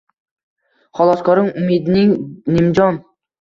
Xaloskorim 0.99 1.51
umidning 1.65 2.17
nimjon 2.57 2.99